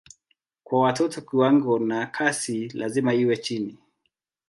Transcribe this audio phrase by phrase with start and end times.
[0.63, 3.77] Kwa watoto kiwango na kasi lazima iwe chini.